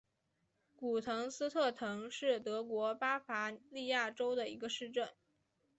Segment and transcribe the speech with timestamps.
[0.75, 5.07] 古滕斯特滕是德国巴伐利亚州的一个市镇。